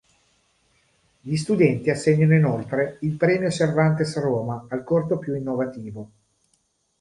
[1.21, 6.09] Gli studenti assegnano inoltre il Premio Cervantes Roma al corto più innovativo.